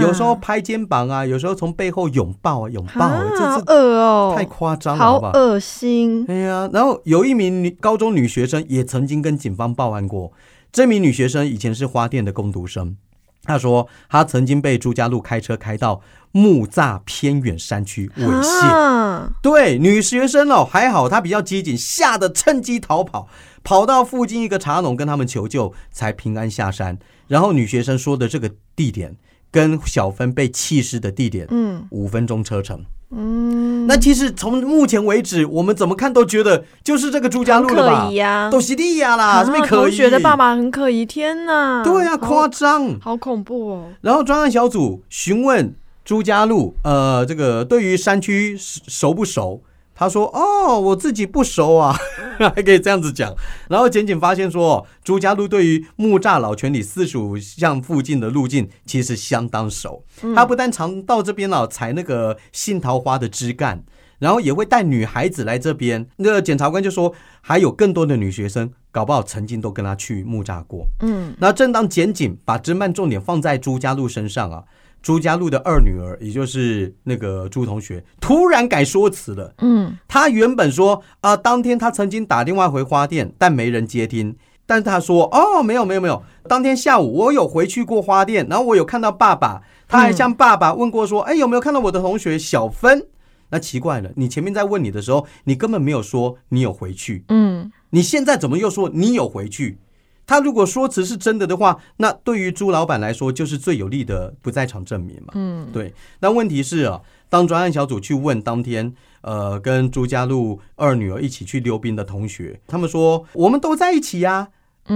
[0.00, 5.30] 有时候拍肩膀啊，有时候从背后拥抱啊，拥抱，好恶哦，太夸张了，好？
[5.34, 6.24] 恶心。
[6.28, 10.32] 哎呀，然后有一名女高中女学生也曾经跟警方报案过，
[10.72, 12.96] 这名女学生以前是花店的工读生。
[13.44, 16.00] 他说，他曾经被朱家路开车开到
[16.30, 19.28] 木栅偏远山区猥亵。
[19.42, 23.28] 对，女学生哦，还好她比较机警，吓得趁机逃跑，
[23.64, 26.98] 跑到附近一个茶农跟他们求救，才平安下山。
[27.26, 29.16] 然后女学生说的这个地点，
[29.50, 32.84] 跟小芬被弃尸的地点，嗯，五分钟车程。
[33.14, 37.68] 嗯，那其实从目前为止，我们怎么看都觉得就是这个朱家路？
[37.68, 39.94] 可疑呀，都西地呀啦，这边可疑。
[39.94, 41.82] 觉得爸爸很可疑，天哪！
[41.84, 43.88] 对呀，夸张，好恐怖哦。
[44.00, 49.62] 然后专案小组询问朱家路，呃，这个对于山区熟不熟？
[49.94, 51.96] 他说：“哦，我自己不熟啊，
[52.54, 53.34] 还可以这样子讲。”
[53.68, 60.04] 然后检警发现说，朱家路对于木栅老泉里四十五巷附近的路径其实相当熟。
[60.34, 63.84] 他不但常到这边哦采那个杏桃花的枝干，
[64.18, 66.06] 然后也会带女孩子来这边。
[66.16, 70.86] 那个检察官就说，还有更多的女学生，搞不好曾经都跟他去木栅过。
[71.00, 74.64] 嗯，那正当检警把侦办重点放在朱家路身上啊。
[75.02, 79.52] 朱家路的二女儿，也就是那个朱同学，突然改说辞了。
[79.58, 84.36] 嗯，他原本说啊，当天他曾经打电话回花店，但没人接听。
[84.64, 93.06] 但是他说哦，没有没有没有，当天下午我有回去过花店，然后我有看到爸爸，他还向爸爸问过说，哎，有没有看到我的同学小芬？
[93.50, 97.24] 那奇怪了，你前面在问你的时候，你根本没有说你有回去。
[97.28, 99.78] 嗯，你现在怎么又说你有回去？
[100.26, 105.32] 他如果说辞是真的的话，那对于朱老板来说就是最有力的不在场证明嘛。
[105.34, 105.92] 嗯，对。
[106.20, 114.48] 那问题是啊，当专案小组去问当天呃跟朱家路二女儿一起去溜冰的同学，他们说我们都在一起呀，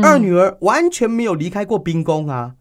[0.03, 2.55] 二女儿完全没有离开过冰宫啊，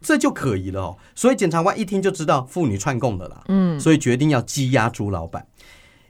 [0.00, 0.98] 这就可疑了哦。
[1.14, 3.44] 所以检察官一听就知道妇女串供的啦。
[3.48, 5.46] 嗯，所以决定要羁押朱老板。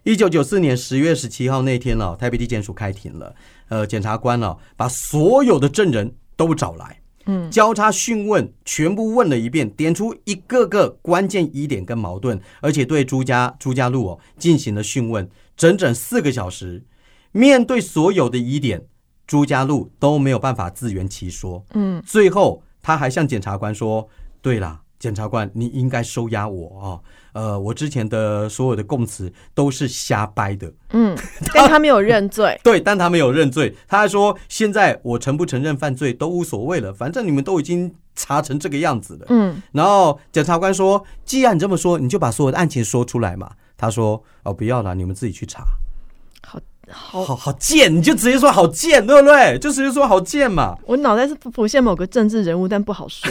[0.04, 3.34] 一九九四年十月十七号那天哦，台北地检署开庭了。
[3.72, 16.84] 呃，检察官呢，把所有的证人都找来，嗯，交叉讯问，全部问了一遍，点出一个个关键疑点跟矛盾，而且对朱家朱家路哦进行了讯问，整整四个小时。
[17.30, 18.82] 面对所有的疑点，
[19.26, 24.06] 朱家路都没有办法自圆其说，嗯，最后他还向检察官说
[24.42, 26.86] ：“对了，检察官，你应该收押我啊。”
[27.34, 30.70] 呃，我之前的所有的供词都是瞎掰的。
[30.90, 31.16] 嗯，
[31.52, 32.60] 但他没有认罪。
[32.62, 33.74] 对，但他没有认罪。
[33.88, 39.26] 他还说，现在我承不承认犯罪都无所谓了，反正你们都已经查成这个样子了。
[39.30, 43.50] 嗯，然后检察官说，既然你这么说，你就把所有的案情说出来嘛。
[43.76, 45.64] 他说，哦，不要了，你们自己去查。
[46.46, 46.60] 好。
[46.90, 49.58] 好好好贱，你就直接说好贱，对不对？
[49.58, 50.76] 就直接说好贱嘛。
[50.84, 53.30] 我脑袋是浮现某个政治人物，但不好说。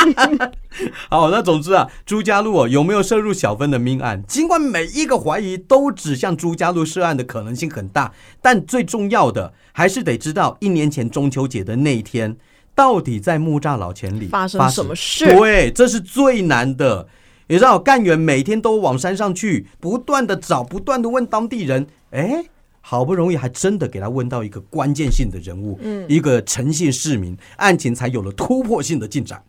[1.10, 4.22] 好，那总之啊，朱家路有没有涉入小芬的命案？
[4.26, 12.36] 尽管每一个怀疑都指向朱家路涉案的可能性很大，但最重要的还是得知道一年前中秋节的那一天，
[12.74, 15.26] 到底在木栅老钱里发生什么事？
[15.26, 17.08] 对，这是最难的。
[17.48, 22.44] 你知道干员每天都往山上去，不断的找，不断的问当地人，哎，
[22.80, 29.42] 好不容易还真的给他问到一个关键性的人物，嗯，一个诚信市民，案情才有了突破性的进展。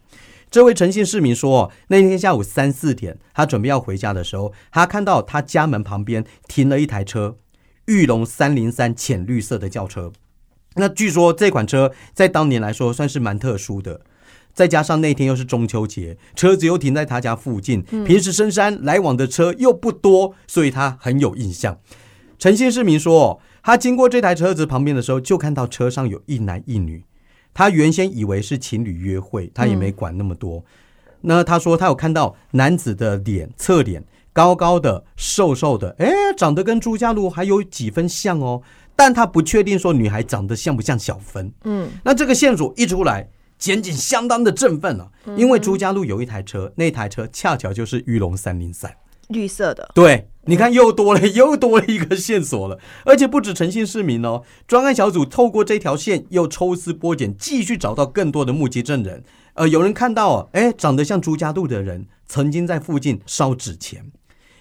[0.51, 7.37] 这位诚信市民说，那天下午三四点，他准备要回家的时候，他看到他家门旁边停了一台车，
[7.85, 10.11] 玉龙三零三浅绿色的轿车。
[10.75, 14.01] 那据说这款车在当年来说算是蛮特殊的，
[14.51, 21.79] 再加上那天又是中秋节，车子又停在他家附近，平时深山来往的车又不多，所以他很有印象。
[22.37, 27.05] 诚信市民说，他经过这台车子旁边的时候，就看到车上有一男一女。
[27.53, 30.63] 他原先以为是情侣约会，他也没管那么多。
[31.21, 38.61] 那他说他有看到男子的脸侧脸高高的、瘦瘦的，哎，长得跟朱家路还有几分像哦。
[38.95, 41.51] 但他不确定说女孩长得像不像小芬。
[41.63, 48.93] 嗯，那这个线索一出来，检警相当的振奋了，因为朱家路有一台车，那台车恰巧就是玉龙三零三，
[49.31, 49.89] 绿色的。
[49.95, 59.23] 对，你看又多了又多了一个线索了，而且不止诚信市民哦，专案小组透过这条线又抽丝剥茧，继续找到更多的目击证人。
[59.53, 64.11] 呃，有人看到，哎，长得像朱家渡的人曾经在附近烧纸钱，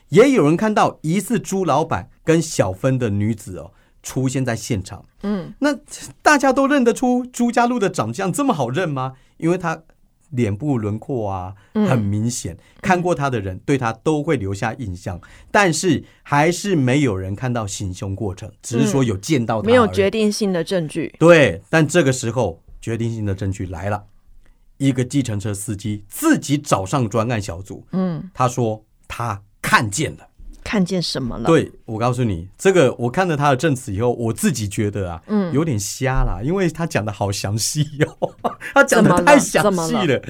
[0.08, 3.72] 也有人看到疑似朱老板跟小芬的女子哦。
[4.02, 5.76] 出现在现场，嗯，那
[6.22, 9.12] 大家都认得出朱家路的长相这么好认吗？
[9.36, 9.82] 因为他
[10.30, 21.14] 脸部轮廓啊很明显，看过他的人对他都会留下印象，但是还是没有人看到行凶过程，只是说有见到他，没有决定性的证据。
[21.18, 24.04] 对，但这个时候决定性的证据来了，
[24.78, 30.29] 一个计程车司机自己找上专案小组，嗯，他说他看见了。
[30.62, 31.44] 看见什么了？
[31.46, 38.34] 对我告诉你，这个我看了他的证词以后，我自己觉得啊，嗯，有点瞎啦，因为他讲的好详细哟，
[38.74, 40.20] 他讲的太详细了。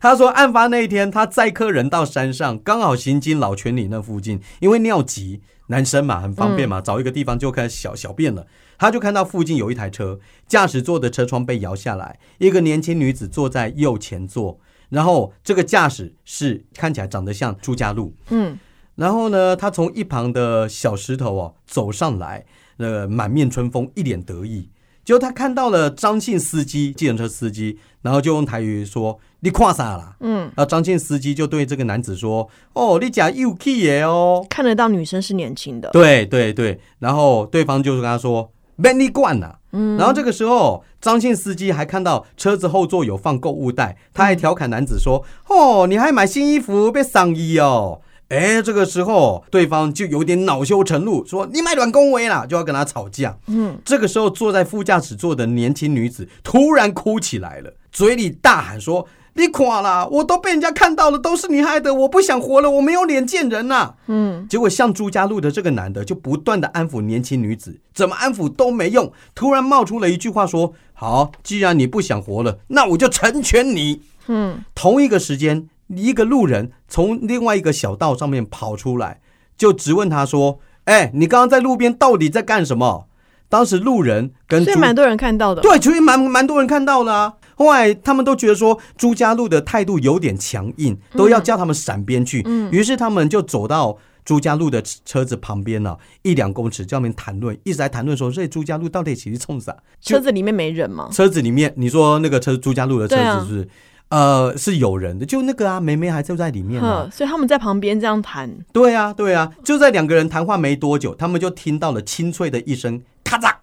[0.00, 8.46] 他说，案发那一天，他载客人到山上，刚好行经老泉里那附近，因为尿急，男生嘛很方便嘛，找一个地方就开始小小便了。
[8.78, 18.56] 他就看到附近有一台车，驾驶座的车窗被摇下来，一个年轻女子坐在右前座，然后这个驾驶是看起来长得像朱家路，嗯。
[18.98, 22.44] 然后呢，他从一旁的小石头哦走上来，
[22.78, 24.68] 呃，满面春风，一脸得意。
[25.04, 35.88] 结果他看到了张姓司机，计程车司机，然后就用台语说：“你跨啥啦？”嗯，然后张姓司机就对这个男子说：“哦，你假又 key 耶哦。”看得到女生是年轻的。
[35.90, 75.70] 对对对，然后对方就是跟他说：“没你惯呐。”嗯，然后这个时候张姓司机还看到车子后座有放购物袋，他还调侃男子说：“哦，你还买新衣服，被上衣哦。”哎，这个时候对方就有点恼羞成怒，说：“你卖软恭维啦，就要跟他吵架。”嗯，这个时候坐在副驾驶座的年轻女子突然哭起来了，嘴里大喊说：“你垮了，我都被人家看到了，都是你害的，我不想活了，我没有脸见人呐。”嗯，结果像朱家路的这个男的就不断的安抚年轻女子，怎么安抚都没用，突然冒出了一句话说：“好，既然你不想活了，那我就成全你。”嗯，同一个时间。
[75.88, 79.20] 一个路人从另外一个小道上面跑出来，
[79.56, 83.06] 就直问他说：“哎，你刚刚在路边到底在干什么？”
[83.50, 87.34] 当时路人跟所以蛮多人看到的，对，其实蛮蛮多人看到了啊。
[87.54, 92.42] 后来他们都觉得说朱家路的态度有点强硬，都要叫他们闪边去。
[92.44, 99.74] 嗯，于是他们就走到朱家路的车子旁边了，一两公尺，叫他们谈论，一直在谈论说：“这朱家路到底其实冲啥？
[100.02, 103.68] 车子里面没人吗？”车子里面，你说那个车朱家路的车子是不是？
[104.10, 108.58] 呃，是有人的，就那个啊，梅梅还就在里面呢，所以他们在旁边这样谈。
[108.72, 113.56] 对啊，对啊，就在两个人谈话没多久，他们就听到了清脆的一声咔嚓，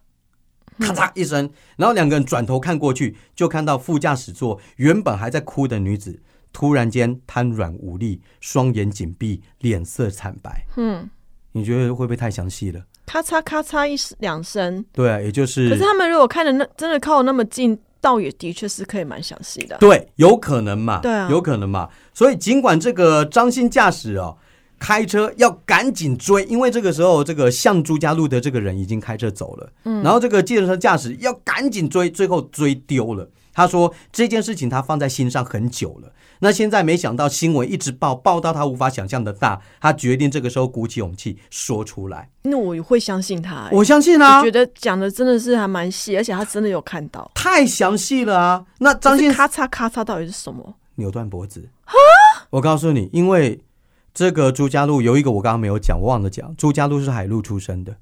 [0.80, 6.22] 咔嚓一声，然后两个人转头看过去，就看到副驾驶座原本还在哭的女子，
[6.54, 10.68] 突然间瘫软无力，双眼紧闭，脸色惨白。
[10.78, 11.10] 嗯，
[11.54, 12.84] 你觉得会不会太详细了？
[13.08, 15.68] 咔嚓咔嚓一两声，对啊，也就是。
[15.70, 17.80] 可是他们如果看的那真的靠那么近。
[18.06, 21.90] 倒也的确是可以蛮详细的，对，有可能嘛，对啊，有可能嘛。
[22.14, 24.38] 所以尽管这个张欣驾驶哦，
[24.78, 33.28] 开车要赶紧追，因为这个时候这个向朱家路的这个人已经开车走了，嗯，然后这个计程车驾驶要赶紧追，最后追丢了。
[33.56, 36.12] 他说这件事情他放在心上很久了。
[36.40, 42.30] 那现在没想到新闻一直报报到他无法想象的大，他决定这个时候鼓起勇气说出来。
[42.44, 48.66] 那我会相信他，我相信啊，觉得讲的真的是还蛮细，而且他真的有看到，太详细了啊。
[48.80, 50.76] 那张信咔嚓咔嚓到底是什么？
[50.96, 51.94] 扭断脖子啊！
[52.50, 53.60] 我告诉你，因为
[54.14, 57.96] 这个朱家路有一个我刚刚没有讲，我忘了讲，朱家路是海陆出身的，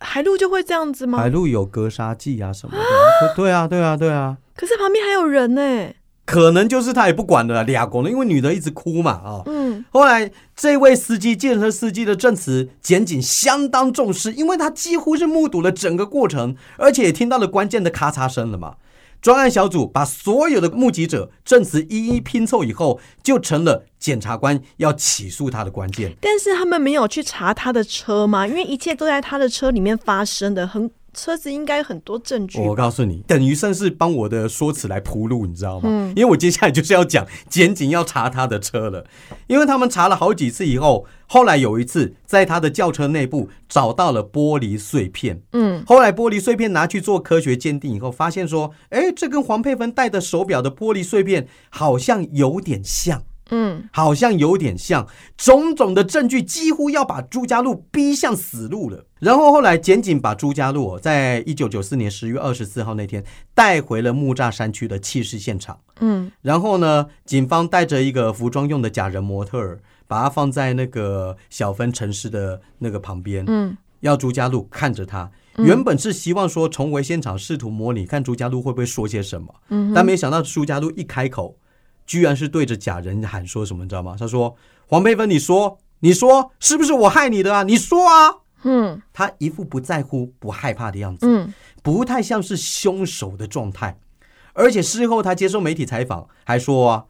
[0.00, 1.18] 海陆就会这样子吗？
[1.18, 2.82] 海陆有格杀技啊什么的，
[3.36, 4.38] 对啊，对啊，对啊。
[4.56, 5.90] 可是旁边还有人呢。
[6.26, 9.42] 可能就是他也不管的俩公的，因为女的一直哭嘛啊。
[9.46, 9.84] 嗯。
[9.90, 18.74] 后来这位司机，建车司机的证词，检警相当重视，因为他几乎是目睹了整个过程，而且也听到了关键的咔嚓声了嘛。
[19.20, 26.14] 专案小组把所有的目击者证词一一拼凑以后，就成了检察官要起诉他的关键。
[26.20, 28.46] 但是他们没有去查他的车吗？
[28.46, 30.90] 因为一切都在他的车里面发生的，很。
[31.12, 32.58] 车子应该很多证据。
[32.60, 35.88] 我告诉你，等于算是帮我的说辞来铺路，你知道吗？
[35.90, 36.12] 嗯。
[36.16, 39.04] 因为我接下来就是要讲检警要查他的车了，
[39.46, 45.42] 因为他们查了好几次以后，后来有一次在他的轿车内部找到了玻璃碎片。
[45.52, 45.82] 嗯。
[45.86, 53.22] 后来玻璃碎片拿去做科学鉴定以后，发现说，哎，这跟黄佩芬戴的手表的玻璃碎片好像有点像。
[53.50, 59.06] 嗯，好像有点像，种种的证据几乎要把朱家路逼向死路了。
[59.18, 63.22] 然后后来检警把朱家路在一九九四年十月二十四号那天
[63.54, 65.78] 带回了木栅山区的弃尸现场。
[66.00, 73.44] 嗯，然后呢，警方带着一个服装用的假人模特儿，把它放在那个小分城市的那个旁边。
[73.46, 75.30] 嗯，要朱家路看着他。
[75.56, 79.54] 原本是希望说重回现场，试图模拟看朱家路会不会说些什么。
[79.68, 81.56] 嗯，但没想到朱家路一开口。
[82.06, 84.16] 居然是对着假人喊说什么，你知道吗？
[84.18, 87.62] 他说：“黄佩芬，你说，你说是不是我害你的啊？
[87.62, 93.98] 你说啊。”嗯，他一副不在乎、不害怕的样子，嗯，不太像是凶手的状态。
[94.52, 97.04] 而且事后他接受媒体采访，还说：“啊，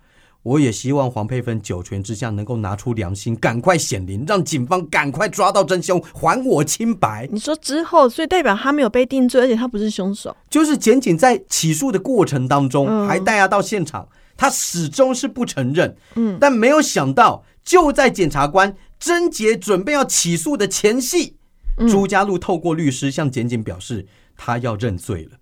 [0.44, 10.36] 我也希望黄佩芬九泉之下能够拿出良心，赶快显灵，让警方赶快抓到真凶，还我清白。”你说之后，所以代表他没有被定罪，而且他不是凶手。
[10.48, 14.06] 就是检警在起诉的过程当中，还带他到现场。
[14.40, 21.36] 他始终是不承认，嗯，但没有想到，就在检察官贞洁准备要起诉的前夕，
[21.76, 24.06] 朱家路透过律师向检警表示，
[24.38, 25.36] 他要认罪了。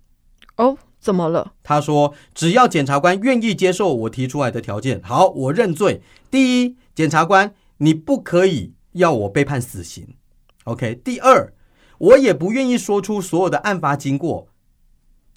[0.57, 1.53] 哦，怎么了？
[1.63, 6.01] 他说，只要检察官愿意接受我提出来的条件，好，我认罪。
[6.29, 10.05] 第一，检察官，你不可以要我被判死刑。
[10.65, 10.95] OK。
[10.95, 11.53] 第二，
[11.99, 14.49] 我也不愿意说出所有的案发经过。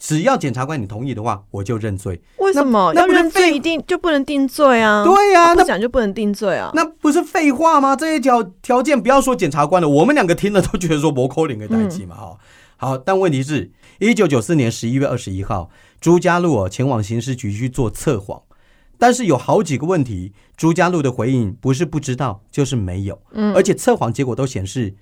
[0.03, 2.21] 只要检察官你同意的话，我就认罪。
[2.39, 5.05] 为什么要认罪一定就不能定罪啊？
[5.05, 6.73] 对呀，不讲就不能定罪啊？
[6.75, 7.95] 那不是废话吗？
[7.95, 12.37] 这些条条件不要说检察官了，我们两个听了都觉得说摩扣零个代级嘛哈。
[12.77, 18.43] 好，但问题是，一九九四年十一月二十一号，朱家路前往刑事局去做测谎，
[18.99, 23.23] 但是有好几个问题，朱家路的回应不是不知道，就是没有。
[23.31, 24.97] 嗯，而且测谎结果都显示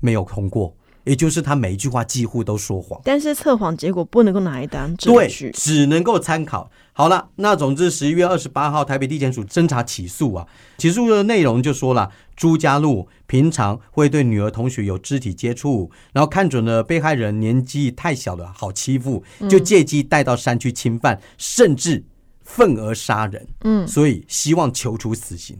[0.00, 0.76] 没有通过。
[1.04, 6.70] 也就是他每一句话几乎都说谎，但是测谎结果不能够拿来当证据，只能够参考。
[6.92, 22.04] 好了，那总之十一月二十八号，台北地检署侦查起诉啊，起诉的内容就说了，朱家路平常会对女儿同学有肢体接触，然后看准了被害人年纪太小了，好欺负，就借机带到山区侵犯，甚至
[22.42, 23.46] 愤而杀人。
[23.62, 25.56] 嗯，所以希望求处死刑。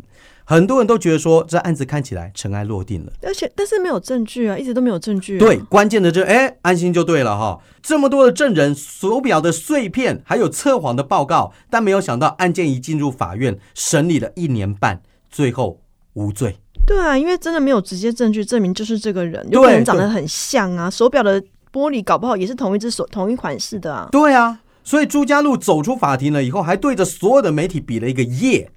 [0.51, 5.39] 很多人都觉得说这案子看起来尘埃落定了，而且但是没有证据啊，一直都没有证据。
[5.39, 7.61] 对，关键的这哎，安心就对了哈。
[7.81, 15.81] 这么多的证人、手表的碎片，还有测谎的报告，但没有想到案件一进入法院审理了一年半，最后
[16.15, 16.57] 无罪。
[16.85, 21.41] 对啊，因为真的没有直接证据证明就是这个人，有可能长得很像啊，手表的
[21.73, 24.09] 玻璃搞不好也是同一只手、同一款式的啊。
[24.11, 28.73] 对啊，所以朱家路走出法庭了以后，还对着所有的媒体比了一个耶。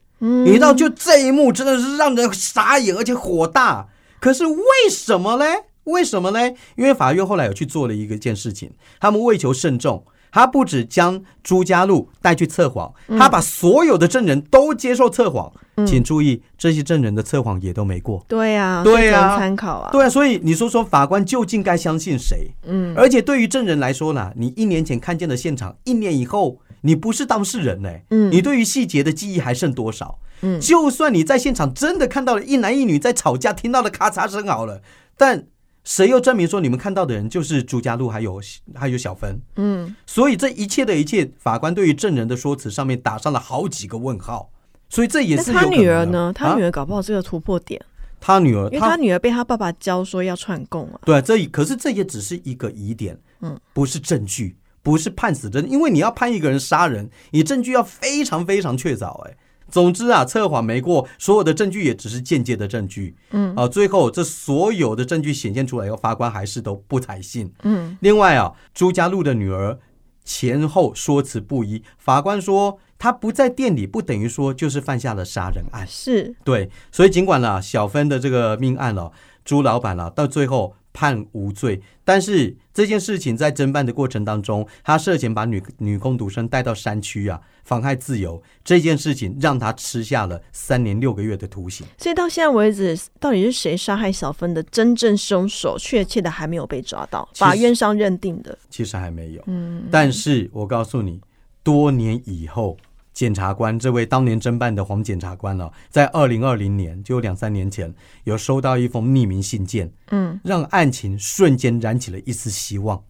[0.45, 3.87] 你知道，就这一幕真的是让人傻眼，而且火大。
[4.21, 5.45] 可是为什么呢？
[5.83, 6.39] 为什么呢？
[6.77, 15.51] 因为法院后来有去做了一个件事情，他们为求慎重，他不止将朱家路带去测谎，他把所有的证人都接受测谎。
[15.85, 18.23] 请注意，这些证人的测谎也都没过。
[18.29, 19.89] 对呀，对呀，参考啊。
[19.91, 22.49] 对啊，所以你说说，法官究竟该相信谁？
[22.65, 26.59] 嗯，而且对于证人来说呢，你一年前看见的现场，一年以后。
[26.83, 30.19] 你不是当事人呢，嗯，你对于细节的记忆还剩多少？
[30.41, 34.81] 嗯，就算你在现场真的看到了一男一女在吵架，听到了咔嚓声好了，
[35.17, 35.47] 但
[35.85, 38.41] 谁又证明说你们看到的人就是朱家路还有
[38.75, 39.41] 还有小芬？
[39.55, 44.51] 嗯，所以这一切的一切，法官对于证人的说辞上面打上了好几个问号，
[44.89, 47.81] 所以这也是他女儿呢，他女儿搞不好这个突破点，
[48.19, 54.57] 他女儿，因为他女儿被他爸爸教说要串供啊，对，这可是这也只是一个疑点，嗯，不是证据。
[54.83, 59.17] 不是判死的，因为你要判一个人杀人，你证据要非常非常确凿。
[59.21, 59.37] 哎，
[59.69, 63.15] 总之啊，测谎没过，所有的证据也只是间接的证据。
[63.31, 67.49] 嗯，啊，最后这所有的证据显现出来以后，法官还是都不采信。
[67.63, 69.79] 嗯，另外啊，朱家路的女儿
[70.25, 75.87] 前后说辞不一，法官说她不在店里，不等于说就是犯下了杀人案。
[75.87, 79.13] 是对，所以尽管呢，小芬的这个命案了，
[79.45, 80.75] 朱老板了，到最后。
[80.93, 81.81] 判无罪。
[82.05, 88.41] 但是这件事情在侦办的过程当中，他涉嫌把女女工读生带到山区啊，妨害自由。
[88.63, 91.85] 这件事情让他吃下了三年六个月的徒刑。
[91.97, 99.43] 所以到现在为止，到底是谁杀害小芬的真正凶手，确切的还没有被抓到，法院上认定的，其实还没有。
[99.47, 101.19] 嗯，但是我告诉你，
[101.63, 102.77] 多年以后。
[103.13, 107.93] 检察官，这位当年侦办的黄检察官了，在二零二零年，就两三年前，
[108.23, 113.03] 有收到一封匿名信件，嗯，让案情瞬间燃起了一丝希望。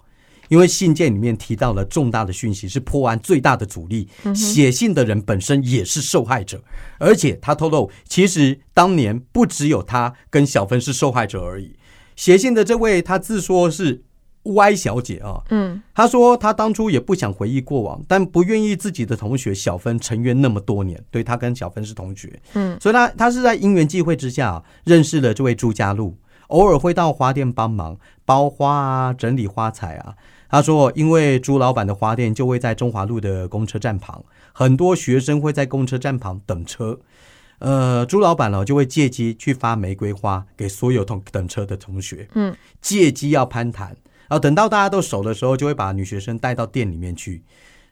[0.50, 4.10] 因为信件里面提到了重大的讯息，是破案最大的阻力。
[4.36, 6.62] 写信的人本身也是受害者，
[7.00, 11.76] 而且他透露，其实当年不只有他跟小芬是受害者而已。
[12.16, 14.04] 写信的这位，他自说是。
[14.44, 21.02] Y 小姐啊，嗯，她说她当初也不想回忆过往，但不愿意自己的同学小芬沉冤那么多年。
[21.10, 26.18] 对她跟小芬是同学，嗯，所以她她是在因缘际会之下认识了这位朱家路，
[26.48, 30.16] 偶尔会到花店帮忙包花啊，整理花材啊。
[30.50, 37.00] 她说，因为朱老板的花店就会在中华路的公车站旁，很多学生会在公车站旁等车，
[37.60, 43.96] 呃，朱老板呢就会借机去发玫瑰花给所有同等车的同学，嗯，借机要攀谈。
[44.34, 47.44] 然后等到大家都熟的时候，就会把女学生带到店里面去。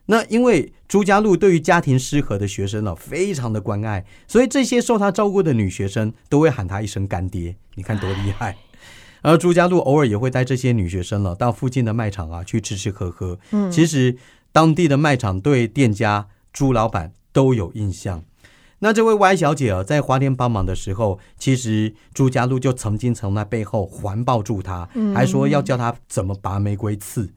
[0.06, 7.54] 那因为朱家路对于家庭失和的学生呢，非常的关爱，所以这些受他照顾的女学生都会喊他一声干爹。
[7.76, 8.56] 你看多厉害！
[9.22, 13.38] 而朱家路偶尔也会带这些女学生了到附近的卖场啊去吃吃喝喝。
[13.52, 14.16] 嗯，其实
[14.50, 18.24] 当地的卖场对店家朱老板都有印象。
[18.84, 27.32] 那这位 Y 小姐啊，在花店帮忙的时候，其实朱家路就曾经从那背后环抱住她，还说要教她怎么拔玫瑰刺，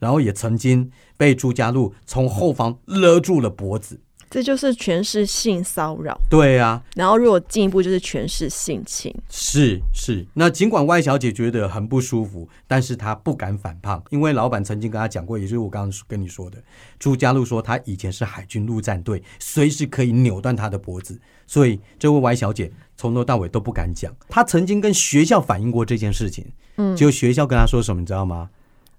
[0.00, 4.00] 然后也曾经被朱家路从后方勒住了脖子。
[4.30, 6.82] 这就是全是性骚扰，对啊。
[6.94, 10.26] 然后如果进一步就是全是性侵，是是。
[10.34, 16.62] 那尽管 Y 小姐觉得很不舒服，但是她不敢反抗，因为老板曾经跟她讲过，也就是我刚刚跟你说的，
[16.98, 24.14] 朱家路说他以前是海军陆战队，随时可以扭断她的脖子，所以这位 Y 小姐从头到尾都不敢讲。
[24.28, 26.44] 她曾经跟学校反映过这件事情，
[26.76, 28.50] 嗯，就学校跟她说什么，你知道吗？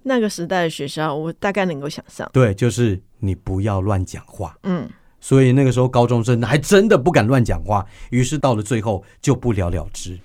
[0.03, 4.89] 那个时代的学校，我大概能够想象，对，就是你不要乱讲话，嗯。
[5.21, 10.19] 所以那个时候高中生还真的不敢乱讲话，于是到了最后就不了了之。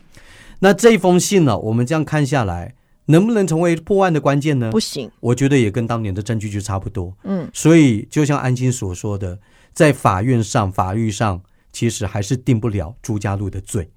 [0.61, 1.59] 那这封信呢？
[1.59, 2.74] 我们这样看下来，
[3.07, 4.70] 能不能成为破案的关键呢？
[4.70, 7.12] 不行，我觉得也跟当年的证据就差不多。
[7.24, 9.38] 嗯，所以就像安心所说的，
[9.72, 11.42] 在法院上、法律上，
[11.72, 13.90] 其实还是定不了朱家路的罪。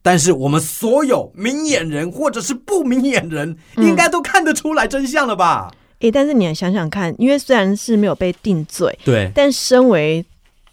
[0.00, 5.70] 但是我们所有明眼人或者是不明眼人，应该都看得出来真相了吧？
[6.00, 10.24] 诶，但是你想想看，因为虽然是没有被定罪，对，但身为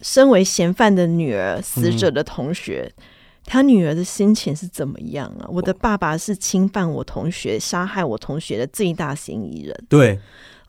[0.01, 2.91] 身为嫌犯的女儿，死者的同学，
[3.45, 5.49] 他女儿的心情是怎么样啊？
[5.49, 9.75] 我的爸爸是侵犯我同学、杀害我同学的最大嫌疑人。
[9.89, 10.19] 对，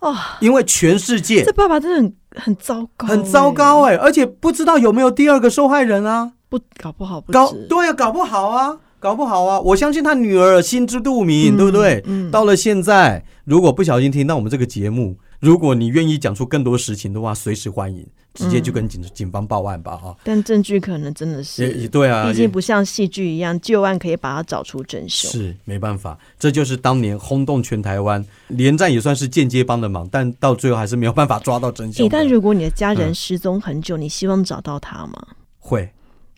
[0.00, 6.32] 哦，因为全世界这爸爸真的很很糟糕，很糟糕哎，而且不知道有没有第二个受害人啊？
[6.48, 8.78] 不，搞不好不搞，对啊，搞不好啊。
[8.98, 9.60] 搞不好啊！
[9.60, 12.02] 我相信他女儿心知肚明，对不对？
[12.30, 19.96] 到了现在，如果不小心听到我们这个节目，如果你愿意讲出更多实情的话，随时欢迎，直接就跟警警方报案吧！
[19.96, 20.16] 哈。
[20.24, 25.30] 但证据可能真的是也对啊，毕竟不像戏剧一样，旧案可以把它找出真凶。
[25.30, 32.08] 是没办法，这就是当年轰动全台湾，连战也算是间接帮的忙，但到最后还是没有办法抓到真相。
[32.08, 35.26] 但如果你的家人失踪很久，你希望找到他吗？
[35.58, 35.88] 会。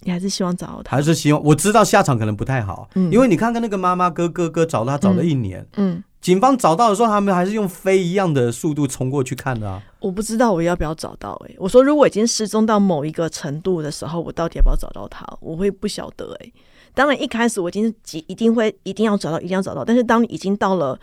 [0.03, 9.83] 你还是希望找到他，还是希望我知道下场可能不太好，嗯，因为你看看那个妈妈哥哥哥找他找了一年，嗯，警方找到的时候，他们还是用飞一样的速度冲过去看的啊。
[10.01, 15.27] 我不知道我要不要找到哎，我说如果已经失踪到某一个程度的时候，我到底要不要找到他？
[15.41, 16.53] 我会不晓得哎。
[16.95, 19.85] 当然一开始我已经急，一定会一定要找到，一定要找到。
[19.85, 20.99] 但是当已经到了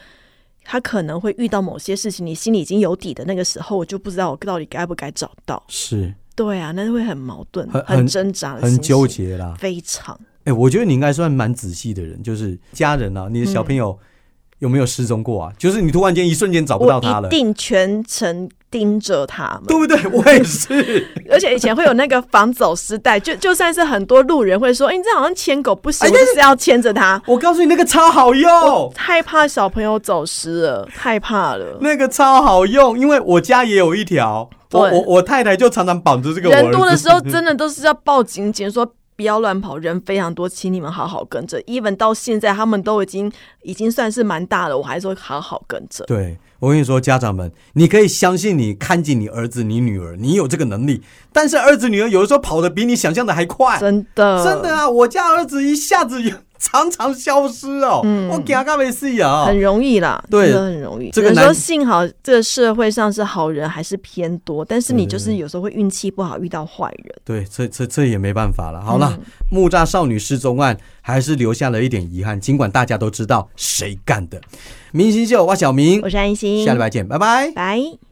[0.65, 5.63] 他可能会遇到某些事情，你心里已经有底的那个时候，我就不知道我到底该不该找到。
[5.69, 6.13] 是。
[6.35, 10.19] 对啊，那会很矛盾，很挣扎，很纠结啦，非常。
[10.43, 13.97] 哎，我觉得你应该算蛮仔细的人，就是家人啊，你的小朋友
[14.59, 15.51] 有没有失踪过啊？
[15.57, 19.97] 就是你突然间一瞬间找不到他了，一定全程盯着他，对不对？
[20.11, 21.07] 我也是。
[21.29, 31.77] 而且以前会有那个防走失带，就就算是很多路人会说：“哎，你这好像牵狗不行，就是要牵着它。”我告诉你，那个超好用，害怕小朋友走失了，害怕了。
[31.81, 34.49] 那个超好用，因为我家也有一条。
[34.71, 36.49] 我我我太太就常常绑着这个。
[36.49, 38.85] 人多的时候，真的都是要抱紧紧，说
[39.15, 39.77] 不要乱跑。
[39.77, 41.61] 人非常多，请你们好好跟着。
[41.63, 43.31] even 到现在，他们都已经
[43.63, 46.03] 已经算是蛮大了，我还说好好跟着。
[46.05, 51.03] 对我跟你说，家长们，你可以相信你看紧你儿子、你女儿，你有这个能力。
[51.31, 54.89] 但是儿子女儿有的时候跑的比你想象的还快，真的真的啊！
[54.89, 56.21] 我家儿子一下子
[56.65, 58.01] 常常消失哦。
[58.31, 61.11] 我惊到没事啊，很容易啦，对，很容易。
[61.11, 67.15] 这个说幸好这个社会上是好人还是偏多，但是你就是有时候会运气不好遇到坏人。
[67.23, 68.81] 对，这这这也没办法了。
[68.81, 69.19] 好了，
[69.51, 74.41] 木栅少女失踪案还是留下了一点遗憾，尽管大家都知道谁干的。
[74.91, 78.05] 明星秀，我小明，我是安心，下礼拜见，拜拜，拜。